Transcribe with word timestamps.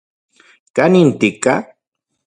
¿Kanin 0.75 1.09
tika? 1.19 1.53